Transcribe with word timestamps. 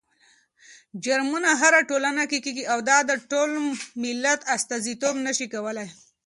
جرمونه 1.03 1.49
هره 1.61 1.81
ټولنه 1.89 2.23
کې 2.29 2.39
کېږي 2.45 2.63
او 2.71 2.79
دا 2.89 2.97
د 3.09 3.11
ټول 3.31 3.49
ملت 4.03 4.41
استازيتوب 4.55 5.15
نه 5.25 5.31
شي 5.37 5.47
کولی. 5.53 5.87